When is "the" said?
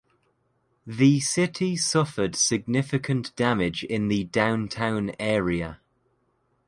0.87-1.19, 4.07-4.23